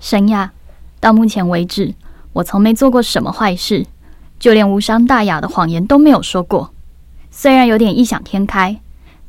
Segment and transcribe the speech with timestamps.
[0.00, 0.52] 神呀，
[1.00, 1.94] 到目前为止，
[2.32, 3.86] 我从没做过什么坏事，
[4.38, 6.72] 就连无伤大雅的谎言都没有说过。
[7.30, 8.80] 虽然有点异想天开，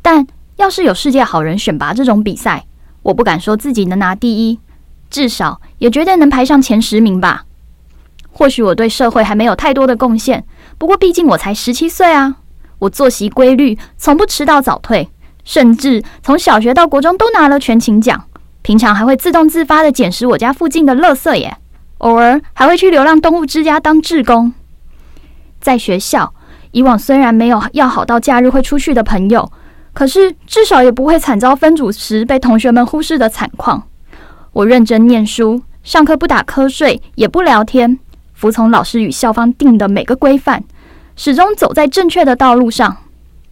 [0.02, 0.26] 但
[0.58, 2.66] 要是有世界好人选拔这种比赛，
[3.02, 4.60] 我不敢说自己能拿第一，
[5.10, 7.46] 至少也绝对能排上前十名吧。
[8.32, 10.46] 或许我对社会还没有太多的贡献，
[10.78, 12.38] 不过毕竟我才十七岁啊。
[12.78, 15.10] 我作息规律，从不迟到早退，
[15.44, 18.29] 甚至从小学到国中都拿了全勤奖。
[18.62, 21.58] 平常还会自动自发的捡拾我家附近的垃圾耶，
[22.00, 24.54] 偶尔还会去流浪动物之家当志工。
[25.60, 26.34] 在学校，
[26.72, 29.52] 以往虽然没有要好到假日会出去的朋友，
[29.94, 33.84] 可是至少也不会惨遭分组时被同学们忽视的惨况。
[34.54, 37.98] 我认真念书，上课不打瞌睡，也不聊天。
[38.34, 40.64] 服从老师与校方定的每个规范，
[41.16, 42.98] 始终走在正确的道路上。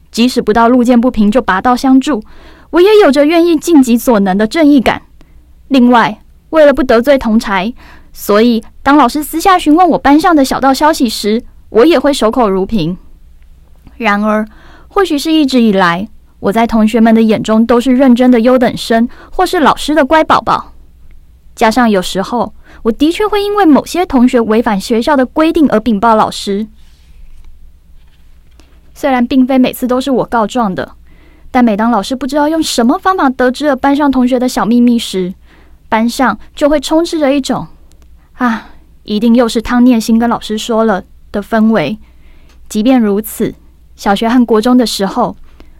[0.09, 2.23] 即使不到路见不平就拔刀相助，
[2.69, 5.01] 我也有着愿意尽己所能的正义感。
[5.67, 7.73] 另外，为了不得罪同才，
[8.13, 12.97] 所以当老师私下询问我班上的小道消息时，我也会守口如瓶。
[13.97, 14.47] 然而，
[14.87, 16.07] 或许是一直以来
[16.39, 20.73] 我在同学们的眼中都是认真的优等生，或是老师的乖宝宝。
[21.55, 26.67] 加上有时候，我的确会因为某些同学违反学校的规定而禀报老师。
[28.93, 30.93] 虽然并非每次都是我告状的，
[31.57, 35.33] 但每当老师不知道用什么方法得知了班上同学的小秘密时，
[35.89, 37.65] 班上就会充斥着一种
[38.37, 38.67] “啊，
[39.01, 41.97] 一定又是汤念心跟老师说了”的氛围。
[42.69, 43.55] 即便如此，
[43.95, 45.35] 小学和国中的时候，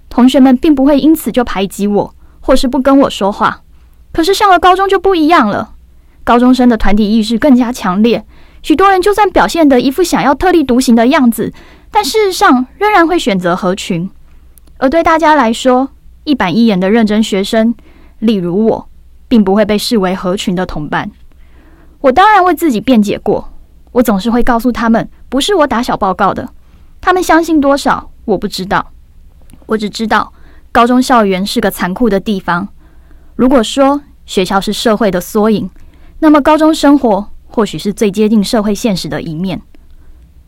[0.10, 3.62] 同学们并不会因此就排挤我，或是不跟我说话。
[4.12, 5.76] 可是上了高中就不一样了，
[6.24, 8.26] 高中生的团体意识更加强烈。
[8.64, 11.54] 许多人就算表现得一副想要特立独行的样子，
[11.92, 14.10] 但事实上仍然会选择合群。
[14.78, 15.90] 而对大家来说，
[16.24, 17.74] 一板一眼的认真学生，
[18.20, 18.90] 例如我，
[19.28, 21.12] 并不会被视为合群的同伴。
[22.02, 23.50] 我当然为自己辩解过，
[23.92, 26.50] 我总是会告诉他们，不是我打小报告的。
[27.02, 28.92] 他们相信多少，我不知道。
[29.66, 30.32] 我只知道，
[30.72, 32.68] 高中校园是个残酷的地方。
[33.36, 35.70] 如果说学校是社会的缩影，
[36.20, 39.62] 那么高中生活或许是最接近社会现实的一面。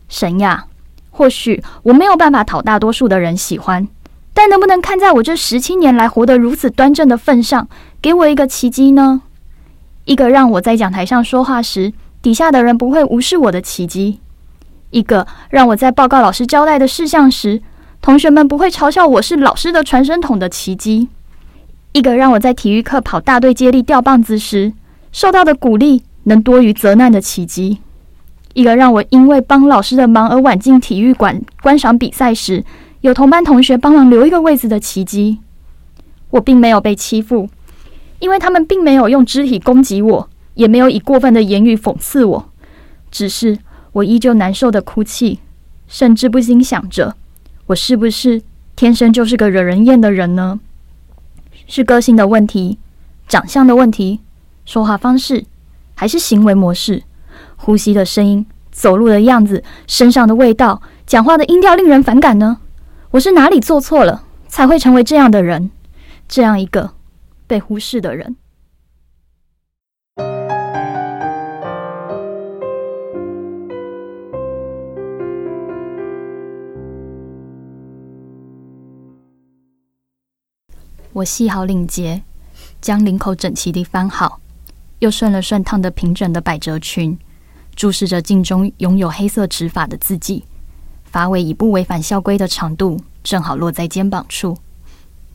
[0.08, 0.66] 神呀，
[1.10, 3.86] 或许我没有办法讨大多数的人喜欢，
[4.32, 7.68] 但能不能看在我这十七年来活得如此端正的份上，
[8.00, 9.22] 给我一个奇迹呢？
[10.04, 11.92] 一个让我在讲台上说话时，
[12.22, 14.18] 底下的人不会无视我的奇迹；
[14.90, 17.60] 一个让我在报告老师交代的事项时，
[18.00, 21.08] 同学们不会嘲笑我是老师的传声筒的奇迹。
[21.92, 24.72] 一个让我在体育课跑大队接力吊棒子时
[25.12, 27.78] 受到的鼓励能多于责难的奇迹；
[28.54, 32.64] 一个让我因为帮老师的忙而晚进体育馆观赏比赛时
[33.02, 35.38] 有同班同学帮忙留一个位子的奇迹。
[36.30, 37.48] 我并没有被欺负，
[38.18, 42.50] 因为他们并没有用肢体攻击我，也没有以过分的言语讽刺我，
[43.10, 43.58] 只是
[43.92, 45.40] 我依旧难受的哭泣，
[45.88, 47.16] 甚至不禁想着：
[47.66, 48.42] 我是不是
[48.76, 50.60] 天生就是个惹人厌的人呢？
[51.66, 52.78] 是个性的问题，
[53.26, 54.20] 长相的问题，
[54.64, 55.44] 说话方式，
[55.94, 57.02] 还是行为模式？
[57.56, 62.58] 呼吸的声音，走路的样子，身上的味道，讲话的音调令人反感呢？
[63.12, 65.72] 我是哪里做错了，才会成为这样的人？
[66.28, 66.94] 这样一个
[67.44, 68.36] 被忽视的人？
[81.12, 82.22] 我系好领结，
[82.80, 84.40] 将领口整齐地翻好，
[85.00, 87.18] 又顺了顺烫得平整的百褶裙，
[87.74, 90.44] 注视着镜中拥有黑色直发的自己，
[91.10, 94.56] 发尾以不违反校规的长度，正好落在肩膀处。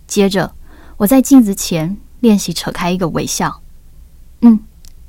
[0.08, 0.54] 接着，
[0.98, 3.62] 我在镜子前练习扯开一个微笑。
[4.42, 4.60] 嗯，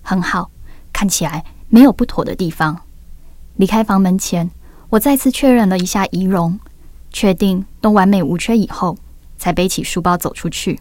[0.03, 0.51] 很好，
[0.93, 2.81] 看起来没有不妥的地方。
[3.57, 4.51] 离开房门前，
[4.91, 6.59] 我再次确认了一下仪容，
[7.11, 8.99] 确定都完美无缺以后。
[9.39, 10.81] 才背起书包走出去。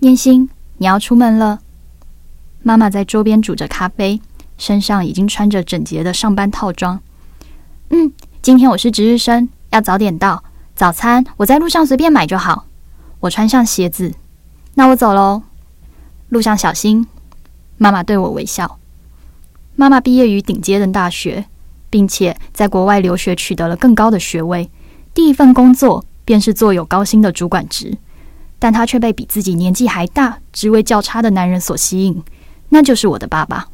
[0.00, 1.60] 念心，你要出门了。
[2.62, 4.20] 妈妈在桌边煮着咖啡，
[4.58, 7.00] 身上已经穿着整洁的上班套装。
[7.88, 8.12] 嗯，
[8.44, 10.44] 今天我是值日生，要早点到。
[10.74, 12.66] 早餐我在路上随便买就好。
[13.20, 14.12] 我穿上鞋子，
[14.74, 15.44] 那我走喽。
[16.28, 17.06] 路上小心。
[17.78, 18.78] 妈妈对我微笑。
[19.76, 21.46] 妈妈毕业于顶尖的大学，
[21.88, 24.70] 并且在国外留学取得了更高的学位。
[25.14, 26.04] 第一份工作。
[26.26, 27.96] 便是做有高薪的主管职，
[28.58, 32.22] 但她却被比自己年纪还大、职位较差的男人所吸引，
[32.68, 33.68] 那就是我的爸爸。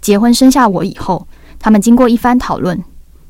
[0.00, 1.28] 结婚生下我以后，
[1.58, 2.84] 他们经过一番讨论，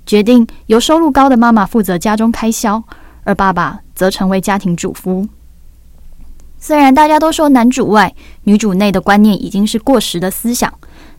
[0.04, 2.82] 决定由收入高的妈妈负责家中开销，
[3.25, 5.26] 而爸爸则成为家庭主夫。
[6.58, 8.14] 虽然大家都说男主外
[8.44, 10.72] 女主内的观念已经是过时的思想，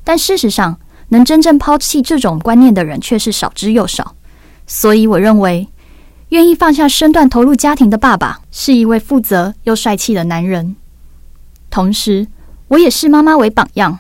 [0.04, 4.16] 但事实上，能真正抛弃这种观念的人却是少之又少。
[4.66, 5.68] 所以，我认为，
[6.30, 10.76] 愿意放下身段投入家庭的爸爸，是一位负责又帅气的男人。
[11.70, 12.28] 同时，
[12.70, 14.00] 我也视妈妈为榜样，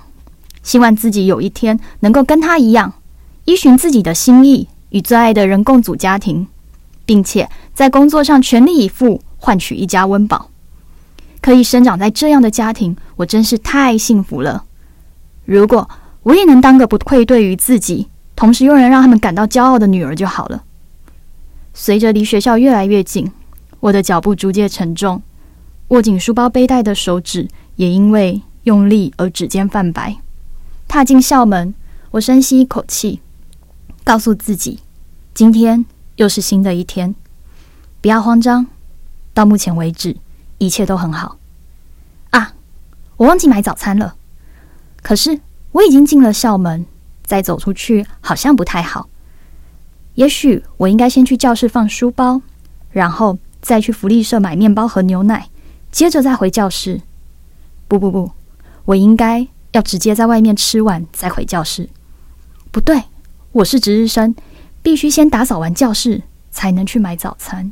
[0.63, 2.93] 希望自己有一天能够跟她一样，
[3.43, 6.45] 依循自己的心意，与最爱的人共组家庭，
[7.03, 10.49] 并且在工作上全力以赴，换取一家温饱。
[11.41, 14.63] 可以生长在这样的家庭，我真是太幸福了。
[15.45, 15.89] 如果
[16.21, 20.63] 我也能当个不愧对于自己，同时又能让他们感到骄傲的女儿就好了。
[21.73, 23.31] 随着离学校越来越近，
[23.79, 25.23] 我的脚步逐渐沉重，
[25.87, 30.15] 握紧书包背带的手指也因为用力而指尖泛白。
[30.87, 31.73] 踏进校门，
[32.11, 33.19] 我深吸一口气，
[34.03, 34.79] 告诉自己，
[35.33, 35.85] 今天
[36.17, 37.15] 又是新的一天，
[38.01, 38.67] 不要慌张。
[39.33, 40.17] 到目前为止。
[40.59, 41.37] 一切都很好
[42.29, 42.53] 啊！
[43.17, 44.15] 我忘记买早餐了。
[45.01, 45.41] 可是
[45.73, 46.85] 我已经进了校门，
[47.25, 49.09] 再走出去好像不太好。
[50.13, 52.41] 也许我应该先去教室放书包，
[52.91, 55.49] 然后再去福利社买面包和牛奶，
[55.91, 57.01] 接着再回教室。
[57.89, 58.31] 不不不，
[58.85, 61.89] 我应该要直接在外面吃完再回教室。
[62.71, 63.03] 不对，
[63.53, 64.33] 我是值日生，
[64.81, 67.71] 必须先打扫完教室才能去买早餐。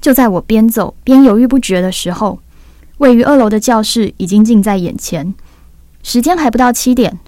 [0.00, 2.40] 就在我边走边犹豫不决的时候，
[2.96, 5.34] 位于二楼的教室已经近在眼前。
[6.02, 7.18] 时间还不到七点，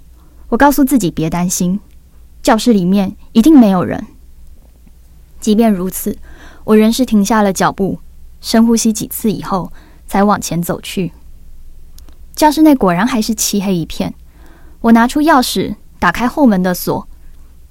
[0.48, 1.78] 我告诉自己别担心，
[2.42, 4.06] 教室里面一定没有人。
[5.38, 6.16] 即便如此，
[6.64, 7.98] 我仍是停下了脚步，
[8.40, 9.70] 深呼吸几次以后，
[10.06, 11.12] 才往前走去。
[12.34, 14.14] 教室内果然还是漆黑一片。
[14.80, 17.06] 我拿出钥匙，打开后门的锁，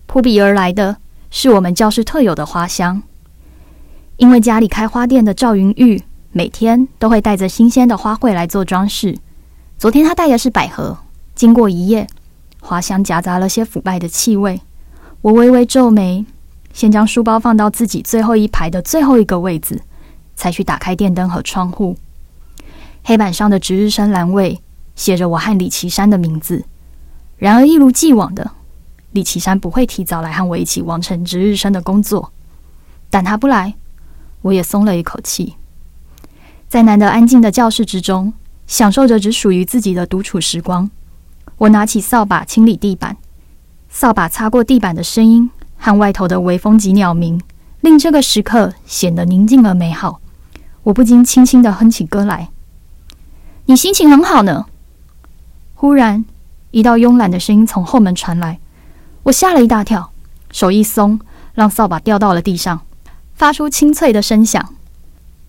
[0.10, 0.98] 扑鼻而来的
[1.30, 3.04] 是我们教室特有的花香。
[4.18, 6.02] 因为家里开花店的赵云玉
[6.32, 9.20] 每天都会带着新鲜的花卉来做装饰。
[9.78, 10.98] 昨天他带的是百合，
[11.36, 12.08] 经过一夜，
[12.60, 14.60] 花香夹杂了些腐败的气味。
[15.22, 16.26] 我微微皱眉，
[16.74, 19.80] 先将书包放到自己最后一排的最后一个位置，
[20.36, 21.96] 才去打开电灯和窗户。
[23.04, 24.60] 黑板上的值日生栏位
[24.96, 26.66] 写着我和李岐山的名字。
[27.38, 28.54] 然而一如既往的，
[29.12, 32.32] 李岐山不会提早来和我一起完成值日生的工作，
[33.10, 33.76] 但他不来。
[34.42, 35.56] 我也松了一口气，
[36.70, 38.32] 在难得安静的教室之中，
[38.68, 40.90] 享受着只属于自己的独处时光。
[41.58, 43.18] 我拿起扫把清理地板，
[43.90, 47.42] 扫把擦过地板的声音和外头的微风及鸟鸣，
[47.82, 50.22] 令这个时刻显得宁静而美好。
[50.84, 52.50] 我不禁轻轻的哼起歌来。
[53.66, 54.68] 你心情很好呢。
[55.76, 56.24] 忽然，
[56.72, 58.60] 一道慵懒的声音从后门传来，
[59.30, 60.12] 我吓了一大跳，
[60.52, 61.20] 手一松，
[61.54, 62.82] 让扫把掉到了地上。
[63.36, 64.74] 发出清脆的声响，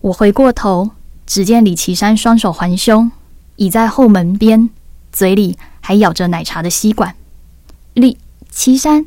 [0.03, 0.91] 我回过头，
[1.27, 3.11] 只见李岐山双手环胸，
[3.57, 4.69] 倚在后门边，
[5.11, 7.17] 嘴里还咬着奶茶的吸管。
[7.95, 8.19] 李
[8.51, 9.07] 岐山，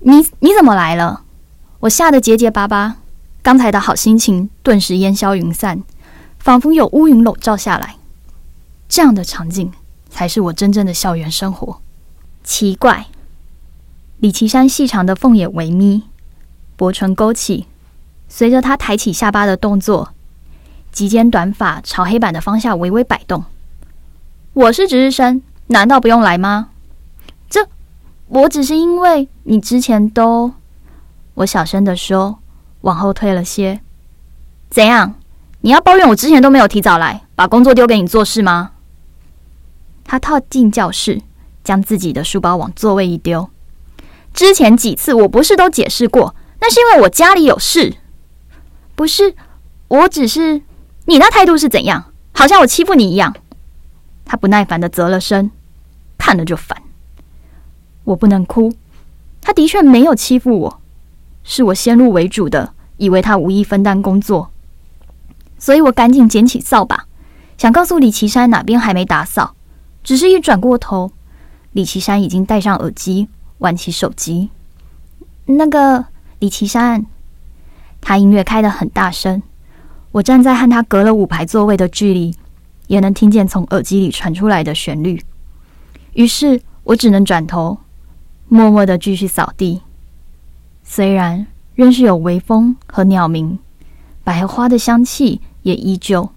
[0.00, 1.22] 你你怎么来了？
[1.80, 2.98] 我吓得结结巴巴，
[3.42, 5.82] 刚才的好心情顿时烟消云散，
[6.38, 7.96] 仿佛有乌云笼罩下来。
[8.88, 9.72] 这样的场景
[10.08, 11.80] 才是我真正的校园生活。
[12.44, 13.06] 奇怪，
[14.22, 16.04] 李岐山细长的凤眼微眯，
[16.76, 17.66] 薄唇勾起。
[18.28, 20.10] 随着他抬起下巴的动作，
[20.92, 23.44] 及肩短发朝黑板的方向微微摆动。
[24.52, 26.68] 我是值日生，难道不用来吗？
[27.50, 27.66] 这，
[28.28, 30.52] 我只是因为你之前都……
[31.34, 32.38] 我小声的说，
[32.82, 33.80] 往后退了些。
[34.70, 35.16] 怎样？
[35.62, 38.70] 你要抱怨我之前都没有提早来，把工作丢给你做事吗？
[40.04, 41.20] 他套进教室，
[41.64, 43.50] 将自己的书包往座位一丢。
[44.32, 47.96] 之前几次我不是都解释过，那是因为我家里有事。
[48.94, 49.34] 不是，
[49.88, 50.62] 我只是
[51.06, 52.12] 你那态度是怎样？
[52.32, 53.34] 好像我欺负你一样。
[54.24, 55.50] 他不耐烦的啧了声，
[56.16, 56.80] 看了就烦。
[58.04, 58.72] 我不能哭，
[59.40, 60.80] 他的确没有欺负我，
[61.44, 64.50] 是我先入为主的以为他无意分担工作，
[65.58, 67.06] 所以我赶紧捡起扫把，
[67.58, 69.54] 想告诉李岐山哪边还没打扫。
[70.02, 71.12] 只是一转过头，
[71.72, 73.28] 李岐山已经戴上耳机，
[73.62, 74.50] 玩起手机。
[75.46, 76.04] 那个
[76.38, 77.06] 李岐山。
[78.04, 79.40] 他音乐开得很大声，
[80.10, 82.34] 我站在和他隔了五排座位的距离，
[82.88, 85.22] 也能听见从耳机里传出来的旋律。
[86.14, 87.78] 于是我只能转头，
[88.48, 89.82] 默默的继续扫地。
[90.82, 93.56] 虽然仍是有微风和鸟鸣，
[94.24, 96.28] 百合花的香气也依旧，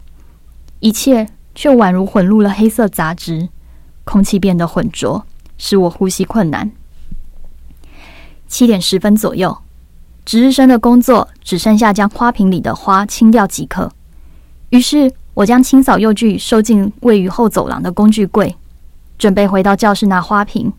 [0.82, 3.50] 一切却宛如混入了黑色杂质，
[4.04, 5.26] 空气变得浑浊，
[5.58, 6.72] 使我呼吸困难。
[8.56, 9.58] 七点十分左右。
[10.24, 13.92] 值日生的工作只剩下将花瓶里的花清掉即可。
[14.70, 18.56] 于是我将清扫用具收进位于后走廊的工具柜，
[19.18, 20.72] 准备回到教室拿花瓶，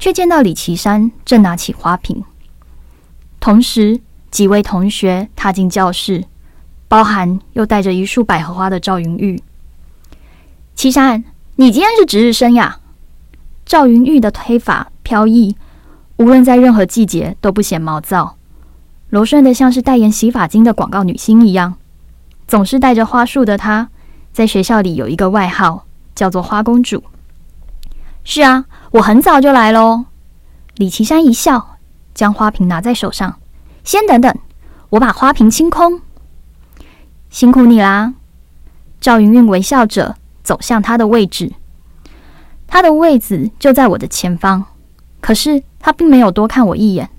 [0.00, 2.24] 却见到李岐山正拿起花瓶。
[3.38, 4.00] 同时，
[4.32, 6.24] 几位同学踏进教室，
[6.88, 9.40] 包含又带着一束百合花的赵云玉。
[10.74, 11.22] 岐山，
[11.54, 12.80] 你今天是值日生呀？
[13.64, 15.56] 赵云玉的推法飘逸，
[16.16, 18.36] 无论在任何季节都不显毛躁，
[19.10, 21.74] 柔顺的像是代言洗发精的广告女星一样。
[22.48, 23.88] 总是带着花束的她，
[24.32, 27.02] 在学校里有一个外号，叫做“花公主”。
[28.24, 30.06] 是啊，我很早就来喽。
[30.76, 31.76] 李岐山一笑，
[32.14, 33.38] 将花瓶拿在手上。
[33.84, 34.34] 先等等，
[34.90, 36.00] 我把花瓶清空。
[37.28, 38.14] 辛苦你啦。
[39.00, 41.52] 赵云云微笑着走向他的位置，
[42.66, 44.64] 他的位子就在我的前方。
[45.26, 47.10] 可是他并没有多看我一眼。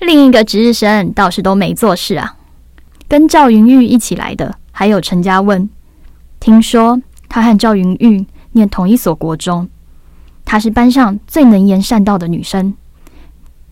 [0.00, 2.36] 另一个值日生倒是都没做事啊。
[3.06, 5.68] 跟赵云玉一起来的还有陈家问，
[6.40, 9.68] 听说他和赵云玉念同一所国中，
[10.46, 12.72] 她是班上最能言善道的女生，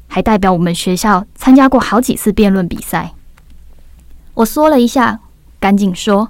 [0.07, 3.15] 还代表我们学校参加过好几次辩论比赛。
[4.35, 5.21] 我缩了一下，
[5.59, 6.29] 赶紧说：“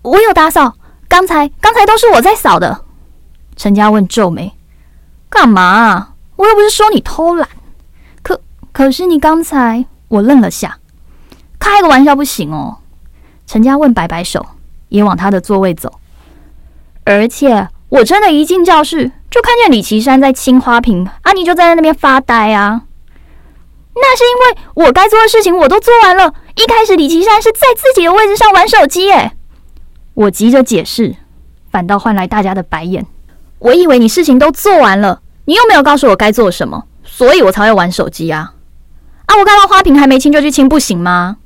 [0.00, 0.76] 我有打扫，
[1.08, 2.86] 刚才刚才都是我在扫的。”
[3.54, 4.50] 陈家问皱眉
[5.34, 6.14] ：“干嘛？
[6.36, 7.48] 我又不是说你偷懒。
[8.22, 8.40] 可
[8.72, 10.78] 可是你刚才……”我愣了下。
[11.58, 12.78] 开个玩笑不行哦！
[13.46, 14.46] 陈家问摆摆手，
[14.90, 15.92] 也往他的座位走。
[17.04, 22.82] 而且我真的，一进教室就看见李岐山在清花瓶，阿妮就在那边发呆啊。
[23.94, 26.32] 那是因为我该做的事情我都做完了。
[26.54, 29.32] 一开始李岐山是在自己的位置上玩手机，耶。
[30.14, 31.16] 我急着解释，
[31.70, 33.04] 反倒换来大家的白眼。
[33.58, 38.54] 我以为你事情都做完了，你又没有告诉我该做什么，所以我才会玩手机啊！
[39.26, 41.36] 啊，我看到花瓶还没清就去清，不行吗？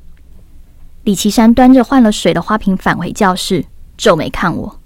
[1.05, 3.65] 李岐山端着换了水的花瓶返回教室，
[3.97, 4.79] 皱眉看我：“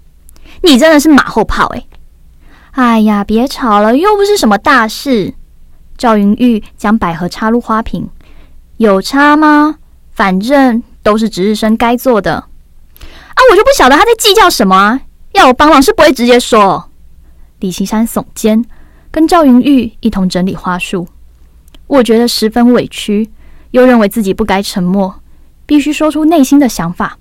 [0.63, 1.85] 你真的是马后炮哎！”
[2.71, 5.33] 哎呀，别吵了，又不是什么大事。
[5.97, 8.09] 赵云玉将百合插入花瓶，
[8.77, 9.75] 有差吗？
[10.11, 12.33] 反正都是值日生该做的。
[12.33, 15.01] 啊，我就不晓得他在计较什么啊！
[15.33, 16.89] 要我帮忙是不会直接说。
[17.59, 18.63] 李岐山耸肩，
[19.13, 21.07] 跟赵云玉一同整理花束。
[21.85, 23.29] 我觉得十分委屈，
[23.69, 25.13] 又认为自己不该沉默。
[25.67, 27.15] 必须说出内心的想法，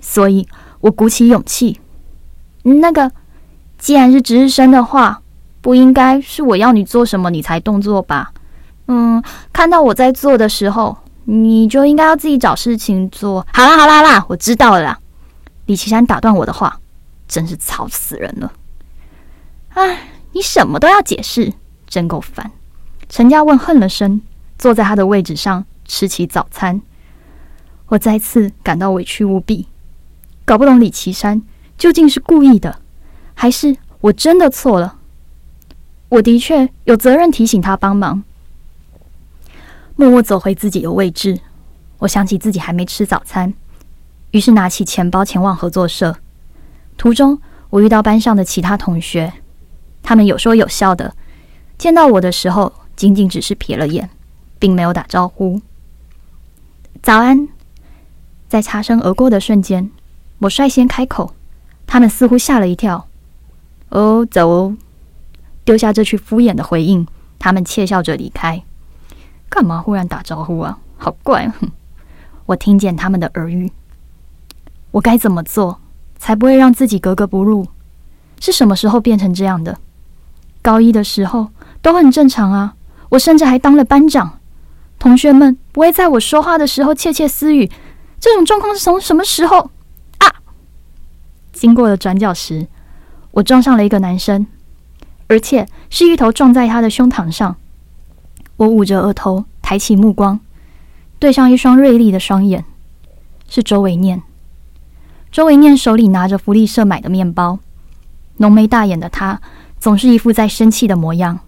[0.00, 0.46] 所以
[0.80, 1.80] 我鼓起勇气。
[2.62, 3.10] 那个，
[3.78, 5.22] 既然是值日生的话，
[5.62, 8.32] 不应该是我要你做什么你才动作吧？
[8.88, 10.94] 嗯，看到我在做的时候，
[11.24, 13.46] 你就应该要自己找事情做。
[13.50, 14.82] 好啦好啦啦，我知道了。
[14.82, 14.98] 啦。
[15.64, 16.78] 李岐山打断我的话，
[17.26, 18.52] 真是吵死人了。
[19.70, 19.98] 唉，
[20.32, 21.52] 你什么都要解释，
[21.86, 22.50] 真够烦。
[23.08, 24.20] 陈家问恨了声，
[24.58, 26.80] 坐在他的位置上吃起早餐。
[27.88, 29.66] 我再次感到委屈无比，
[30.44, 31.42] 搞不懂李岐山
[31.76, 32.80] 究竟是故意的，
[33.34, 34.98] 还是我真的错了？
[36.08, 38.22] 我的确有责任提醒他帮忙。
[39.96, 41.40] 默默走回自己的位置，
[41.98, 43.52] 我想起自己还没吃早餐，
[44.30, 46.16] 于是拿起钱包前往合作社。
[46.96, 49.32] 途中，我遇到班上的其他同学，
[50.02, 51.14] 他们有说有笑的，
[51.78, 54.10] 见到我的时候，仅仅只是瞥了眼，
[54.58, 55.60] 并没有打招呼。
[57.02, 57.48] 早安。
[58.48, 59.92] 在擦身而过的瞬间，
[60.38, 61.34] 我率先开口，
[61.86, 63.06] 他们似乎吓了一跳。
[63.90, 64.76] 哦，走哦！
[65.64, 67.06] 丢下这句敷衍的回应，
[67.38, 68.60] 他们窃笑着离开。
[69.48, 70.80] 干嘛忽然打招呼啊？
[70.96, 71.48] 好怪！
[72.46, 73.70] 我听见他们的耳语。
[74.90, 75.80] 我该怎么做
[76.18, 77.68] 才不会让自己格格不入？
[78.40, 79.78] 是什么时候变成这样的？
[80.62, 81.48] 高一的时候
[81.80, 82.74] 都很正常啊，
[83.10, 84.38] 我甚至还当了班长。
[84.98, 87.70] 同学们不会在我说话的时候窃窃私语。
[88.20, 89.70] 这种状况是从什么时候
[90.18, 90.28] 啊？
[91.52, 92.66] 经过了转角时，
[93.30, 94.46] 我撞上了一个男生，
[95.26, 97.56] 而且是一头撞在他的胸膛上。
[98.56, 100.38] 我捂着额头，抬起目光，
[101.18, 102.66] 对上一双锐利的双眼，
[103.48, 104.22] 是周维念。
[105.32, 107.58] 周维念手里拿着福利社买的面包，
[108.36, 109.40] 浓眉大眼的他，
[109.80, 111.40] 总是一副在生气的模样。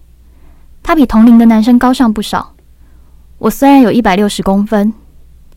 [0.81, 2.53] 他比同龄的男生高上不少。
[3.37, 4.93] 我虽然有一百六十公分。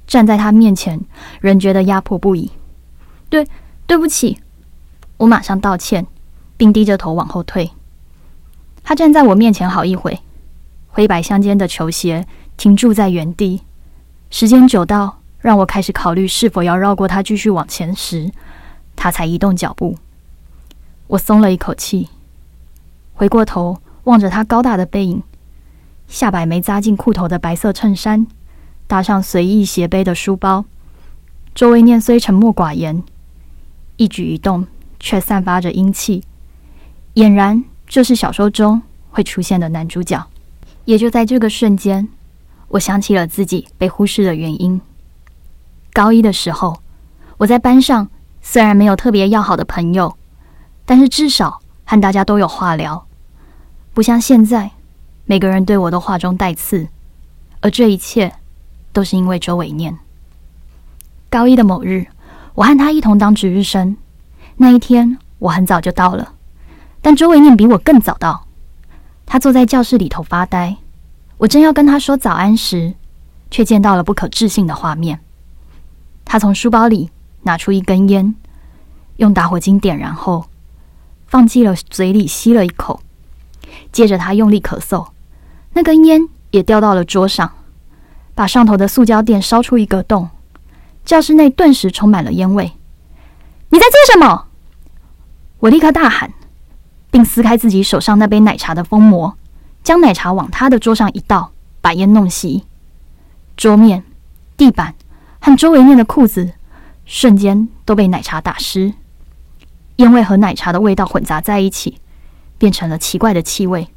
[0.06, 1.00] 站在他面前，
[1.40, 2.52] 仍觉得压迫不已。
[3.28, 3.45] 对，
[3.88, 4.38] 对不起，
[5.16, 6.06] 我马上道歉，
[6.56, 7.73] 并低着头往后退。
[8.85, 10.21] 他站在我面前好一会，
[10.87, 12.25] 灰白相间的球鞋
[12.56, 13.62] 停驻在原地。
[14.30, 18.30] 时间久到让我开始考虑是否要绕过他继续往前时，
[18.95, 19.97] 他才移动脚步。
[21.09, 22.09] 我松了一口气，
[23.16, 25.23] 回过头望着他高大的背影，
[26.06, 28.26] 下摆没扎进裤头的白色衬衫。
[28.87, 30.64] 搭上随意斜背的书包，
[31.54, 33.02] 周围念虽沉默寡言，
[33.96, 34.64] 一举一动
[35.00, 36.23] 却散发着英气，
[37.14, 38.80] 俨然就是小说中
[39.11, 40.25] 会出现的男主角。
[40.85, 42.06] 也就在这个瞬间，
[42.68, 44.80] 我想起了自己被忽视的原因。
[45.92, 46.80] 高一的时候，
[47.38, 48.08] 我在班上
[48.40, 50.16] 虽然没有特别要好的朋友，
[50.85, 53.06] 但是至少和大家都有话聊，
[53.97, 54.73] 不像现在，
[55.25, 56.87] 每个人对我都话中带刺。
[57.62, 58.31] 而这一切，
[58.93, 59.97] 都是因为周伟念。
[61.31, 62.07] 高一的某日，
[62.55, 63.97] 我和他一同当值日生。
[64.57, 66.35] 那一天，我很早就到了，
[67.00, 68.47] 但周伟念比我更早到。
[69.25, 70.76] 他坐在教室里头发呆，
[71.38, 72.93] 我正要跟他说早安时，
[73.50, 75.21] 却见到了不可置信的画面。
[76.23, 77.09] 他从书包里
[77.45, 78.35] 拿出一根烟，
[79.17, 80.45] 用打火机点燃后，
[81.26, 83.00] 放进了嘴里吸了一口，
[83.97, 85.09] 接着他用力咳嗽，
[85.73, 87.50] 那根烟也掉到了桌上，
[88.35, 90.29] 把上头的塑胶垫烧出一个洞，
[91.03, 92.73] 教室内顿时充满了烟味。
[93.71, 94.49] 你在做什么？
[95.61, 96.31] 我立刻大喊。
[97.11, 99.35] 并撕开自己手上那杯奶茶的封膜，
[99.83, 102.65] 将奶茶往他的桌上一倒，把烟弄熄。
[103.57, 104.05] 桌面、
[104.59, 104.95] 地板
[105.41, 106.53] 和周围面的裤子
[107.07, 108.93] 瞬间都被奶茶打湿，
[109.97, 111.99] 烟味和奶茶的味道混杂在一起，
[112.59, 113.89] 变成了奇怪的气味。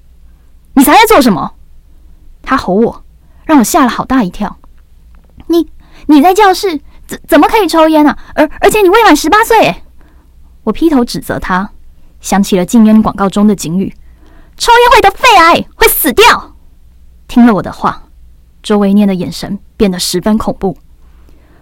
[0.74, 1.54] 你才在做什么？
[2.42, 3.04] 他吼我，
[3.46, 4.58] 让我吓了好大一跳。
[5.48, 5.68] 你
[6.08, 8.18] 你在教室怎怎么可以抽烟啊？
[8.36, 9.84] 而而且你未满十八岁！
[10.64, 11.70] 我劈头指责他。
[12.22, 13.94] 想起了禁烟广告中的警语
[14.58, 16.56] ：“抽烟会得肺癌，会死掉。”
[17.28, 18.04] 听了我的话，
[18.62, 20.78] 周维念的眼神变得十分恐怖。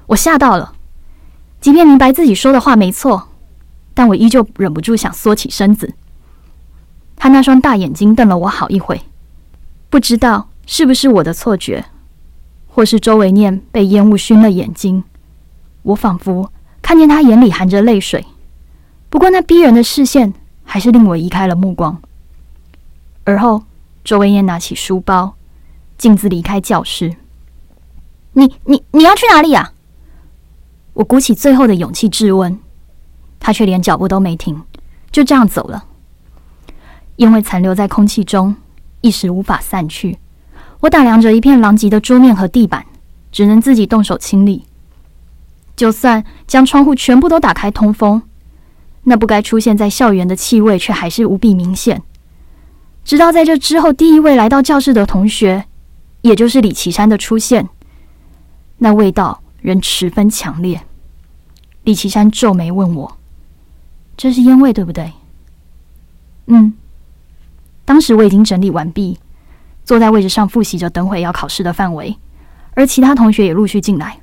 [0.08, 0.74] 我吓到了，
[1.62, 3.30] 即便明白自己说的话没错，
[3.94, 5.94] 但我依旧忍不住想缩起身子。
[7.18, 9.02] 他那双大眼睛瞪了我好一会，
[9.90, 11.84] 不知道是不是我的错觉，
[12.68, 15.04] 或是周维念被烟雾熏了眼睛。
[15.84, 18.26] 我仿佛看见他眼里含着泪水，
[19.10, 20.34] 不过那逼人的视线。
[20.70, 22.02] 还是令我移开了目光。
[23.24, 23.64] 而后，
[24.04, 25.38] 周文念拿起书包，
[25.98, 27.16] 径自离开教室。
[28.34, 29.72] 你、你、你要去哪里呀？
[30.92, 32.60] 我鼓起最后的勇气质问，
[33.40, 34.62] 他却连脚步都没停，
[35.10, 35.86] 就这样走了。
[37.18, 38.56] 烟味残留在空气中，
[39.02, 40.18] 一时无法散去。
[40.80, 42.86] 我打量着一片狼藉的桌面和地板，
[43.32, 44.66] 只能自己动手清理。
[45.76, 48.22] 就算将窗户全部都打开通风。
[49.04, 52.02] 那不该出现在校园的气味，却还是无比明显。
[53.04, 55.66] 直到在这之后，第一位来到教室的同学，
[56.22, 57.70] 也就是李奇山的出现，
[58.78, 60.82] 那味道仍十分强烈。
[61.84, 63.18] 李奇山皱眉问我
[64.18, 65.14] ：“这是烟味，对不对
[66.48, 66.74] ？”“嗯。”
[67.88, 69.18] 当时我已经整理完毕，
[69.86, 72.18] 坐在位置上复习着等会要考试的范围，
[72.74, 74.20] 而其他同学也陆续进来。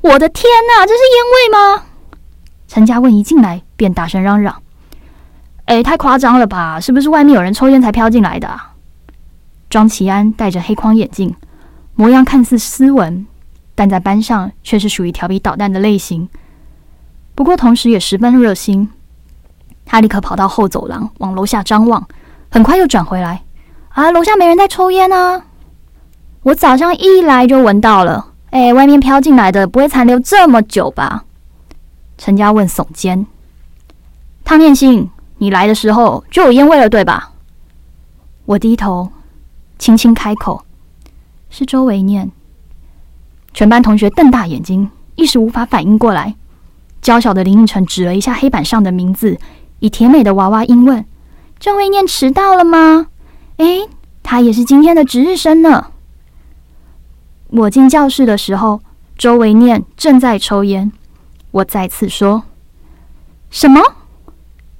[0.00, 1.86] 我的天哪，这是烟味吗？
[2.68, 4.62] 陈家问一进来便大声嚷嚷
[5.66, 6.78] ：“哎，太夸张了吧？
[6.78, 8.48] 是不是外面有人抽烟才飘进来的？”
[9.68, 11.34] 庄奇安戴着黑框眼镜，
[11.96, 13.26] 模样看似斯文，
[13.74, 16.28] 但在班上却是属于调皮捣蛋的类型。
[17.34, 18.88] 不过同时也十分热心。
[19.84, 22.06] 他立刻跑到后走廊往楼下张望，
[22.54, 23.42] 很快又转回来
[23.90, 25.44] ：“啊，楼下没人在抽烟啊！
[26.44, 28.28] 我早上一来就闻到了。
[28.50, 31.24] 哎，外面飘进来的不会残留这么久吧？”
[32.16, 33.26] 陈家问耸肩
[34.46, 37.32] ：“汤念心，你来的时候就有烟味了，对吧？”
[38.46, 39.10] 我低头，
[39.76, 40.64] 轻轻开口
[41.50, 42.30] ：“是周围念。”
[43.52, 46.36] 全班同学瞪大眼睛，一时无法反应过来。
[47.02, 49.36] 娇小的林映晨指了一下黑板上的名字，
[49.80, 51.04] 以甜美的娃娃音问
[51.64, 53.06] ：“郑维念迟到了吗
[53.56, 53.88] ？”“哎，
[54.22, 55.92] 他也是今天的值日生呢。”
[57.48, 58.82] 我进教室的时候，
[59.16, 60.92] 周维念正在抽烟。
[61.52, 62.42] 我再次说
[63.48, 63.80] ：“什么？”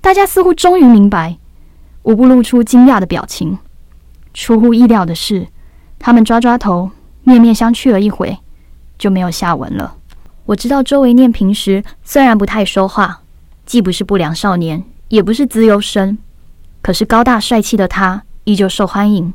[0.03, 1.39] 大家似乎终于明白，
[2.03, 3.57] 无不露出惊讶的表情。
[4.35, 5.47] 出乎意料的是，
[5.99, 6.91] 他们抓抓头，
[7.23, 8.37] 面面相觑了一回，
[8.99, 9.97] 就没有下文了。
[10.45, 13.23] 我知道周维念平时虽然不太说话，
[13.65, 16.19] 既不是不良少年，也不是资优生，
[16.85, 19.33] 可是高大帅气的他依旧受欢迎，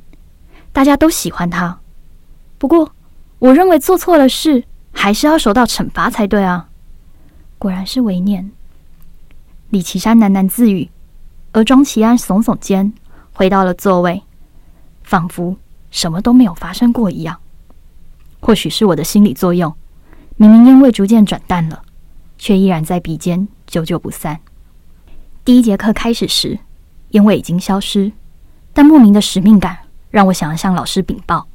[0.71, 1.79] 大家都喜欢他。
[2.59, 2.91] 不过，
[3.39, 6.69] 我认为做错了事，还是要受到惩罚才对啊。
[7.57, 8.51] 果然是为念。
[9.71, 10.91] 李奇山喃喃自语，
[11.51, 12.93] 而庄奇安耸耸肩，
[13.33, 14.21] 回到了座位，
[15.01, 15.57] 仿佛
[15.89, 17.35] 什么都没有发生过一样。
[18.39, 19.73] 或许是我的心理作用，
[20.35, 21.81] 明明烟味逐渐转淡了，
[22.37, 24.39] 却依然在鼻尖久久不散。
[25.43, 26.59] 第一节课开始时，
[27.09, 28.11] 烟味已经消失，
[28.73, 29.77] 但莫名的使命感
[30.09, 31.47] 让我想要向老师禀报：“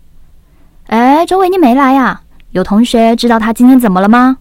[0.87, 2.23] 哎，周伟你没来呀？
[2.51, 4.38] 有同学知道他今天怎么了吗？”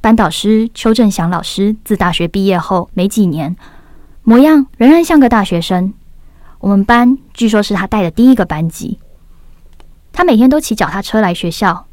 [0.00, 3.54] 班导师邱正祥老师自大学毕业后没几年，
[4.22, 5.92] 模样仍然像个大学生。
[6.58, 8.98] 我们班据说是他带的第一个班级。
[10.12, 11.86] 他每天都骑脚踏车来学校，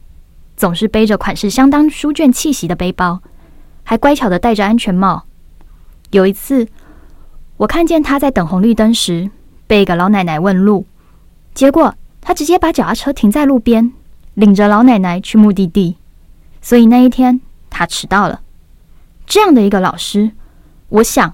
[0.55, 3.21] 总是背着款式相当书卷气息的背包，
[3.83, 5.25] 还乖巧的戴着安全帽。
[6.11, 6.67] 有一次，
[7.57, 9.29] 我看见他在等红绿灯时
[9.65, 10.85] 被一个老奶奶问路，
[11.53, 13.91] 结果他直接把脚踏车停在路边，
[14.35, 15.97] 领着老奶奶去目的地。
[16.61, 18.41] 所以那一天他迟到了。
[19.25, 20.31] 这样的一个老师，
[20.89, 21.33] 我想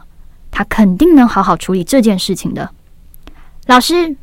[0.50, 2.72] 他肯定能好好处理这件事情的。
[3.68, 4.16] 老师，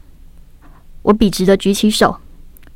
[1.03, 2.19] 我笔直的举起手，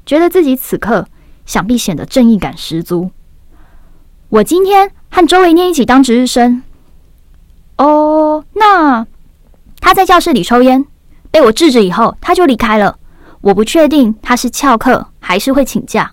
[0.04, 1.08] 觉得自己此刻
[1.46, 3.10] 想必显得正义感十足。
[4.28, 6.62] 我今天和周维念一起当值日生。
[7.76, 9.06] 哦，那
[9.85, 10.83] 他在教室里抽烟，
[11.31, 12.99] 被我制止以后，他就离开了。
[13.42, 16.11] 我不确定他是翘课还是会请假。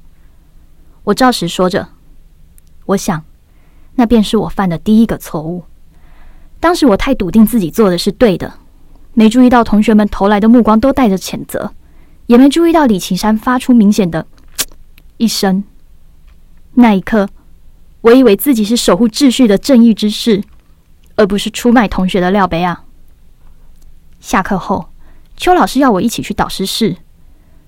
[1.05, 1.87] 我照实说着，
[2.85, 3.23] 我想，
[3.95, 5.63] 那便是我犯的第一个错误。
[6.59, 8.51] 当时我太笃定自己做的是对的。
[9.13, 11.71] 没注意到同学们投来的目光都带着谴责，
[12.25, 14.27] 也没注意到李青山发出明显的
[15.15, 15.63] 一声。
[16.73, 17.29] 那一刻，
[18.01, 20.43] 我以为自己是守护秩序的正义之士，
[21.15, 22.83] 而不是出卖同学的廖杯啊！
[24.21, 24.87] 下课后，
[25.35, 26.95] 邱老师要我一起去导师室，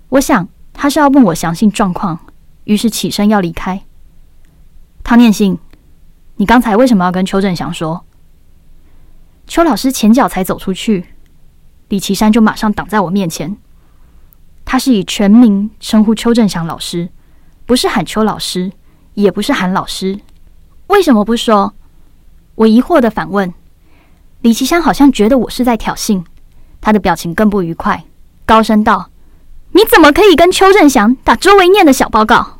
[0.10, 2.20] 我想他是要问我详细状况，
[2.66, 3.84] 于是起身要离开。
[5.04, 5.58] 汤念信，
[6.36, 8.06] 你刚才为什么要跟邱振祥说？
[9.48, 11.08] 邱老师前脚才走出去。
[11.90, 13.58] 李奇山就马上挡在我面前。
[14.64, 17.10] 他是以全名称呼邱振祥老师，
[17.66, 18.72] 不是喊邱老师，
[19.16, 20.20] 也不是喊老师。
[20.88, 21.74] 为什么不说？
[22.56, 23.52] 我疑惑的反问。
[24.42, 26.24] 李奇山好像觉得我是在挑衅，
[26.84, 28.04] 他的表情更不愉快，
[28.46, 29.10] 高声道
[29.72, 32.60] ：“你怎么可以跟邱振祥打周维念的小报告？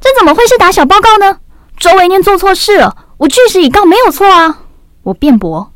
[0.00, 1.38] 这怎么会是打小报告呢？
[1.78, 4.62] 周维念做错事了，我据实以告，没有错啊！”
[5.04, 5.72] 我辩驳。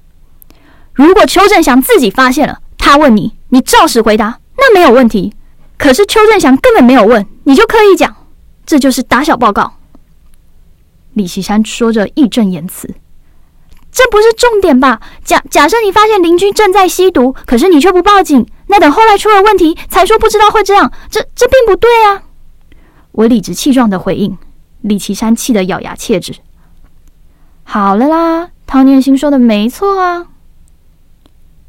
[0.93, 5.33] 如果邱振祥自己发现了，他问你，你照实回答，那没有问题。
[5.79, 8.17] 可是邱振祥根本没有问，你就刻意讲，
[8.67, 9.75] 这就是打小报告。
[11.12, 12.93] 李锡山说着义正言辞
[13.97, 15.01] ：“这不是重点吧？
[15.25, 22.25] 假假设你发现邻居正在吸毒，可是你却不报警，那等后来出了问题才说不知道会这样，这这并不对啊！”
[23.13, 24.37] 我理直气壮的回应，
[24.81, 26.35] 李奇山气得咬牙切齿
[27.63, 30.27] ：“好了啦，唐念心说的没错啊。”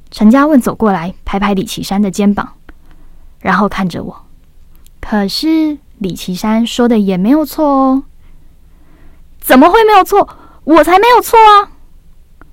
[0.10, 2.54] 陈家问走过来，拍拍李奇山的肩膀，
[3.40, 4.26] 然后看着我。
[5.00, 8.04] 可是李奇山说的也没有错哦。
[9.40, 10.28] 怎么会没有错？
[10.64, 11.70] 我才没有错啊！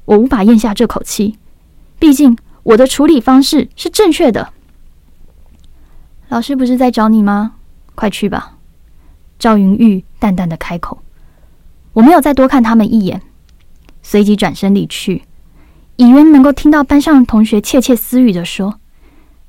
[0.05, 1.38] 我无法咽下这口气，
[1.99, 4.53] 毕竟我的处理方式是正确的。
[6.29, 7.57] 老师不是在找你吗？
[7.95, 8.59] 快去吧。
[9.38, 11.03] 赵云玉淡淡的开口。
[11.93, 13.21] 我没有再多看他们一眼，
[14.03, 15.25] 随即转身离去。
[15.97, 18.81] 以为能够听到班上同学窃窃私语的说：“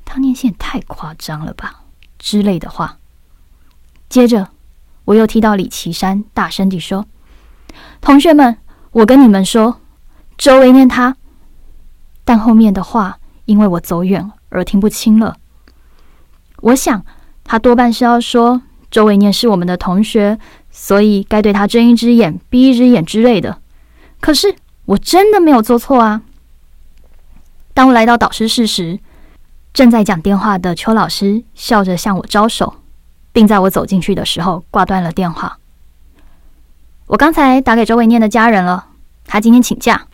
[0.03, 1.83] 汤念线太夸张了吧”
[2.19, 2.97] 之类的话。
[4.09, 4.49] 接着，
[5.05, 7.07] 我又听到李奇山大声地说
[8.01, 8.57] ：“同学们，
[8.91, 9.79] 我跟你们说，
[10.43, 11.15] 周维念他。”
[12.25, 15.37] 但后面的话因为我走远而听不清了。
[16.57, 17.05] 我想
[17.45, 20.37] 他多半是要说周维念是我们的同学，
[20.69, 23.57] 所以该对他睁一只眼闭一只眼之类的。
[24.19, 24.53] 可是
[24.83, 26.21] 我真的没有做错啊！
[27.73, 28.99] 当我来到导师室时，
[29.73, 32.81] 正在讲电话的邱老师笑着向我招手，
[33.31, 35.57] 并在我走进去的时候挂断了电话。
[37.07, 38.87] 我刚才打给周伟念的家人了，
[39.25, 40.07] 他今天请假。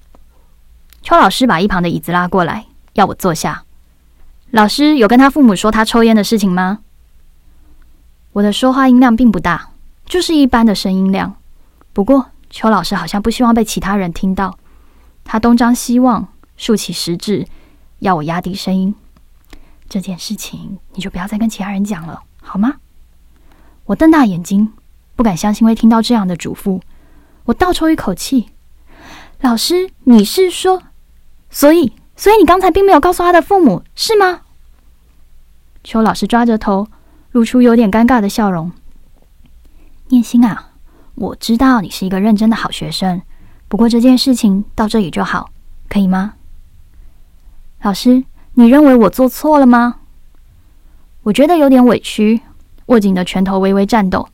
[1.01, 3.63] 邱老师把一旁的椅子拉过来，要我坐下。
[4.51, 6.79] 老师有跟他父母说他抽烟的事情吗？
[8.33, 9.71] 我的说话音量并不大，
[10.05, 11.35] 就是一般的声音量。
[11.93, 14.57] 不过邱老师好像不希望被其他人听到，
[15.23, 16.27] 他东张西望。
[16.57, 17.47] 竖起食指，
[17.99, 18.93] 要我压低声音。
[19.87, 22.75] 这件事情你就不要再跟其他人讲了，好吗？
[23.85, 24.73] 我瞪大眼睛，
[25.15, 26.81] 不敢相信会听到这样的嘱咐。
[27.45, 28.49] 我倒抽一口气。
[29.39, 30.83] 老师，你是说，
[31.49, 34.41] 所以，所以你刚才并没有告诉他的父母，是吗？
[35.83, 36.87] 邱老师抓着头，
[37.31, 38.71] 露出有点尴尬的笑容。
[40.09, 40.71] 念心啊，
[41.15, 43.21] 我知道你是一个认真的好学生，
[43.67, 45.49] 不过这件事情到这里就好，
[45.87, 46.33] 可以吗？
[47.81, 49.95] 老师，你认为我做错了吗？
[51.23, 52.41] 我觉得有点委屈，
[52.87, 54.27] 握紧的拳头微微颤抖。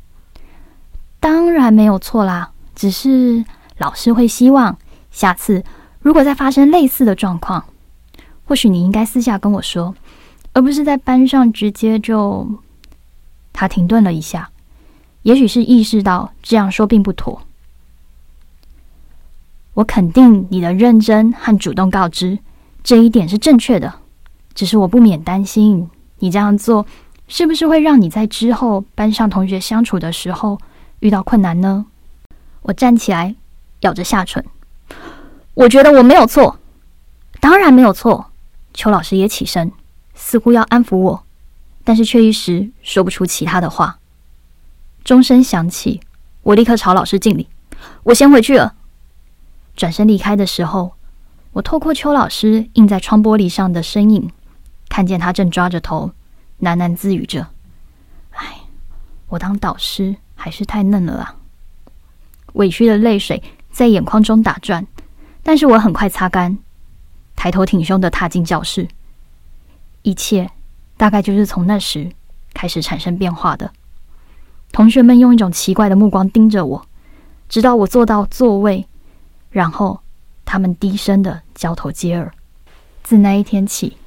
[1.20, 3.44] 当然没有错啦，只是
[3.78, 4.78] 老师会希望
[5.12, 5.64] 下次
[6.06, 7.66] 如果再发生类似的状况，
[8.46, 9.96] 或许你应该私下跟我说，
[10.54, 12.48] 而不是在班上直接就……
[13.52, 14.52] 他停顿了一下，
[15.24, 17.42] 也许是意识到这样说并不妥。
[19.74, 22.38] 我肯定你的认真和主动告知。
[22.84, 23.92] 这一点是正确的，
[24.54, 25.90] 只是我不免担心，
[26.20, 26.86] 你这样做
[27.28, 30.60] 是不是会让你在之后班上同学相处的时候
[31.00, 31.88] 遇到困难呢？
[32.62, 33.34] 我站起来，
[33.80, 34.46] 咬着下唇，
[35.56, 36.60] 我觉得我没有错，
[37.40, 38.32] 当然没有错。
[38.74, 39.72] 邱老师也起身，
[40.14, 41.24] 似乎要安抚我，
[41.86, 44.00] 但是却一时说不出其他的话。
[45.06, 46.02] 钟声响起，
[46.44, 47.48] 我立刻朝老师敬礼，
[48.04, 48.76] 我先回去了。
[49.78, 50.96] 转身离开的时候，
[51.54, 54.30] 我透过邱老师映在窗玻璃上的身影，
[54.90, 56.12] 看见他正抓着头，
[56.62, 57.48] 喃喃自语着
[58.36, 58.62] ：“哎，
[59.30, 61.36] 我当导师还是太嫩了啊！”
[62.54, 63.42] 委屈的泪水
[63.72, 64.86] 在眼眶中打转，
[65.48, 66.58] 但是我很快擦干，
[67.36, 68.88] 抬头挺胸的踏进教室。
[70.02, 70.50] 一切
[70.98, 72.12] 大概就是从那时
[72.52, 73.72] 开始产生变化的。
[74.72, 76.88] 同学们用一种奇怪的目光盯着我，
[77.48, 78.88] 直到我坐到座位。
[79.52, 80.02] 然后，
[80.46, 82.34] 他们低声的交头接耳。
[83.04, 83.98] 自那一天起，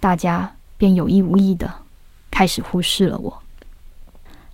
[0.00, 1.72] 大家便有意无意的
[2.28, 3.42] 开始忽视了我。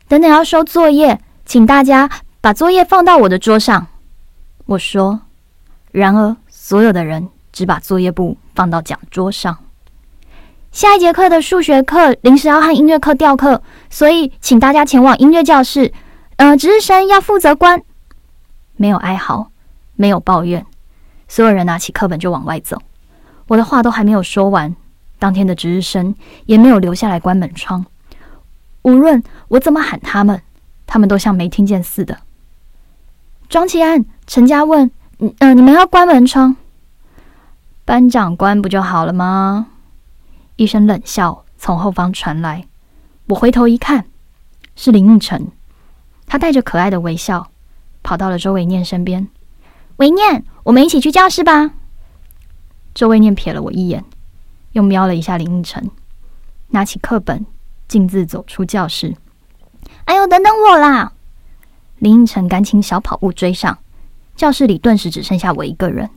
[0.07, 2.11] 等等要收作业，请大家
[2.43, 3.87] 把作业放到我的桌上。
[4.67, 5.23] 我说。
[5.99, 9.57] 然而，所有的人只把作业簿放到讲桌上。
[10.71, 15.95] 下一节课的数学课临时要和音乐课调课，所以请大家前往音乐教室。
[16.37, 17.83] 呃，值日生要负责关。
[18.77, 19.51] 没有哀嚎。
[19.95, 20.67] 没有抱怨，
[21.27, 22.77] 所有人拿起课本就往外走。
[23.49, 24.77] 我的话都还没有说完，
[25.19, 27.87] 当天的值日生也没有留下来关门窗。
[28.83, 30.43] 无论我怎么喊他们，
[30.87, 32.19] 他们都像没听见似的。
[33.49, 36.57] 庄启安、陈家问：“嗯嗯，你们要关门窗？
[37.85, 39.69] 班长关不就好了吗？”
[40.57, 42.67] 一声冷笑从后方传来。
[43.29, 44.07] 我回头一看，
[44.75, 45.49] 是林应成。
[46.27, 47.51] 他带着可爱的微笑，
[48.03, 49.29] 跑到了周伟念身边。
[49.97, 51.71] 维念，我们一起去教室吧。
[52.95, 54.05] 周维念瞥了我一眼，
[54.73, 55.91] 又瞄了一下林应成，
[56.69, 57.47] 拿起课本，
[57.89, 59.17] 径自走出教室。
[60.05, 61.13] 哎呦，等等我啦！
[61.99, 63.79] 林应成赶紧小跑步追上，
[64.37, 66.09] 教室里顿时只剩下我一个人。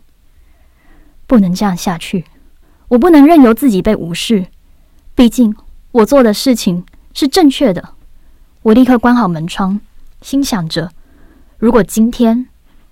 [1.26, 2.26] 不能这样下去，
[2.90, 4.46] 我不能任由自己被无视。
[5.16, 5.56] 毕竟
[5.92, 7.96] 我做的事情是正确的。
[8.62, 9.80] 我立刻关好门窗，
[10.22, 10.92] 心想着：
[11.58, 12.48] 如果今天……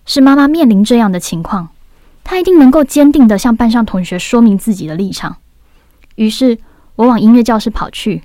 [0.09, 1.67] 是妈妈面临这样的情况，
[2.23, 5.35] 她一定能够坚定的向班上同学说明自己的立场。
[6.15, 6.57] 于是，
[6.95, 8.23] 我往音乐教室跑去。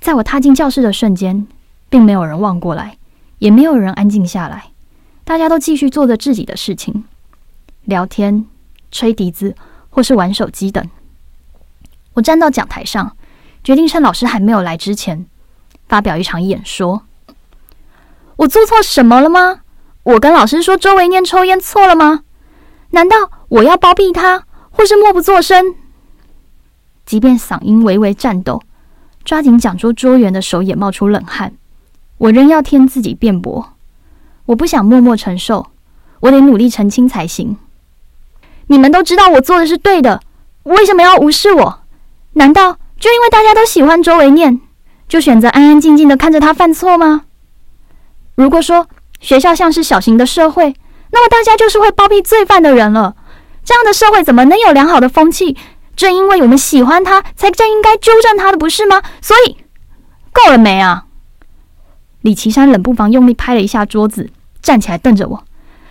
[0.00, 1.46] 在我踏进教室的瞬间，
[1.88, 2.98] 并没有人望过来，
[3.38, 4.66] 也没有人安静下来，
[5.28, 7.04] 大家都继续做着自己的事情，
[7.84, 8.46] 聊天、
[8.90, 9.54] 吹笛子
[9.90, 10.82] 或是玩手机等。
[12.14, 13.14] 我站到讲台上，
[13.62, 15.26] 决定趁老师还没有来之前，
[15.86, 17.02] 发表一场演说。
[18.36, 19.60] 我做错什么了吗？
[20.02, 22.22] 我跟老师说周围念抽烟错了吗？
[22.92, 25.74] 难道我要包庇他，或是默不作声？
[27.04, 28.62] 即便嗓音微微颤抖，
[29.26, 31.52] 抓紧讲桌桌缘的手也冒出冷汗，
[32.16, 33.74] 我仍要替自己辩驳。
[34.48, 35.66] 我不想默默承受，
[36.20, 37.58] 我得努力澄清才行。
[38.68, 40.22] 你们都知道我做的是对的，
[40.62, 41.80] 为什么要无视我？
[42.32, 44.58] 难道就因为大家都喜欢周维念，
[45.06, 47.24] 就选择安安静静的看着他犯错吗？
[48.36, 48.86] 如果说，
[49.20, 50.74] 学校像是小型的社会，
[51.10, 53.16] 那么大家就是会包庇罪犯的人了。
[53.64, 55.58] 这样的社会怎么能有良好的风气？
[55.94, 59.02] 正因为我们喜欢他，才正应该纠正他的，不是吗？
[59.20, 59.58] 所以，
[60.32, 61.04] 够了没啊？
[62.22, 64.28] 李奇山冷不防用力拍了一下桌子，
[64.68, 65.42] 站起来瞪着我：“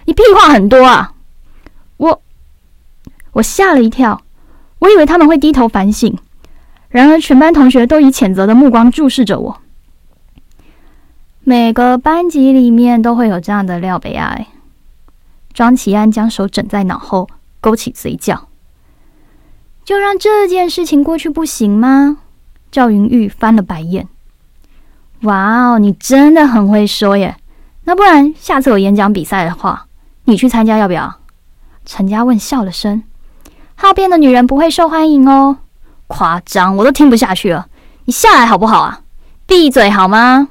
[0.06, 1.16] 你屁话很多啊！”
[1.98, 2.22] 我
[3.32, 4.22] 我吓了一跳，
[4.78, 6.16] 我以为他们会低头反省，
[6.90, 9.62] 然而全班同学都以谴责的目光注视着我。
[11.44, 14.46] 每个班级里面都会有这样的廖北爱。
[15.56, 17.28] 庄启安将手枕在脑后，
[17.60, 18.48] 勾起嘴角。
[19.84, 22.18] 就让这件事情过去不行吗？
[22.72, 24.08] 赵云玉翻了白眼。
[25.22, 27.38] 哇哦，你真的很会说耶！
[27.88, 29.88] 那不然下次有演讲比赛的话，
[30.26, 31.19] 你去参加要不要？
[31.86, 33.02] 陈家问笑了声。
[33.76, 35.60] 好变的女人不会受欢迎哦。
[36.08, 37.69] 夸张，我都听不下去了。
[38.04, 39.04] 你下来好不好啊？
[39.45, 40.50] 闭嘴好吗？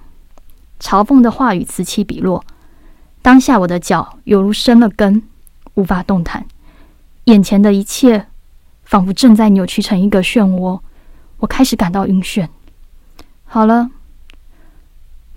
[0.81, 2.42] 嘲讽的话语此起彼落，
[3.20, 5.22] 当下我的脚犹如生了根，
[5.75, 6.46] 无法动弹，
[7.25, 8.29] 眼前的一切
[8.85, 10.81] 仿佛正在扭曲成一个漩涡，
[11.37, 12.49] 我开始感到晕眩。
[13.44, 13.90] 好了，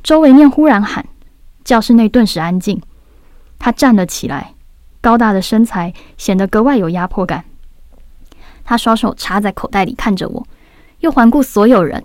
[0.01, 1.05] 周维念忽然喊，
[1.69, 2.81] 教室内顿时安静。
[3.59, 4.55] 他站了起来，
[5.01, 7.45] 高大的身材显得格外有压迫感。
[8.63, 10.47] 他双手插在口袋里看着我，
[11.01, 12.03] 又环顾所有人，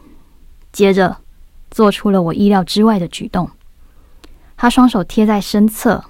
[0.71, 1.17] 接着。
[1.71, 3.51] 做出了我意料之外的举动。
[4.57, 6.05] 他双手贴在身侧，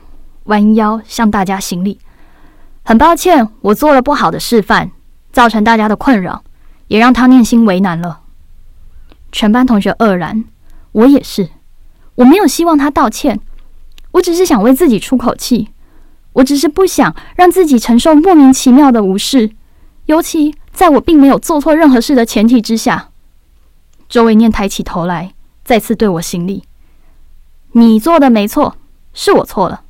[0.44, 2.00] 弯腰向大家行礼。
[2.82, 4.90] 很抱歉，我做了不好的示范，
[5.30, 6.42] 造成大家的困扰，
[6.88, 8.20] 也让他念心为难了。
[9.30, 10.44] 全班同学愕然，
[10.90, 11.48] 我也是。
[12.16, 13.40] 我没有希望他道歉，
[14.12, 15.68] 我只是想为自己出口气。
[16.34, 19.52] 我只是不想让自己承受莫名其妙的无视，
[20.06, 23.10] 尤其在我并没有做错任何事的前提之下。
[24.08, 25.32] 周维念抬起头来，
[25.64, 26.64] 再次对我行礼
[27.72, 28.76] ：“你做的没错，
[29.12, 29.82] 是我错了。”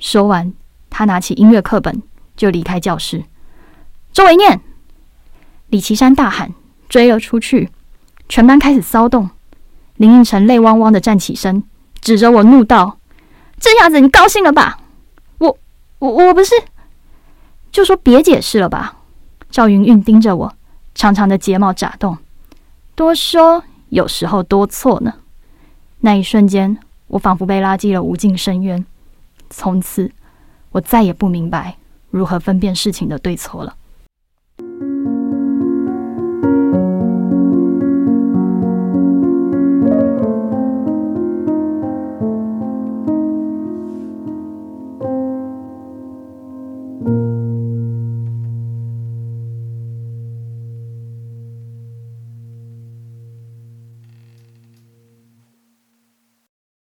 [0.00, 0.52] 说完，
[0.90, 2.02] 他拿起音乐课本
[2.36, 3.24] 就离开教室。
[4.12, 4.60] 周维念，
[5.68, 6.52] 李岐山大喊，
[6.88, 7.70] 追了出去。
[8.28, 9.30] 全班开始骚动。
[9.96, 11.62] 林应成泪汪汪的站起身，
[12.00, 12.98] 指着我怒道
[13.60, 14.78] ：“这下子你高兴了吧？”
[15.38, 15.56] 我
[15.98, 16.54] 我不是，
[17.72, 18.98] 就说别解释了吧。
[19.50, 20.54] 赵云云盯着我，
[20.94, 22.18] 长长的睫毛眨动。
[22.94, 25.14] 多说有时候多错呢。
[26.00, 26.76] 那一瞬间，
[27.06, 28.84] 我仿佛被拉进了无尽深渊。
[29.48, 30.12] 从此，
[30.72, 31.76] 我再也不明白
[32.10, 33.74] 如何分辨事情的对错了。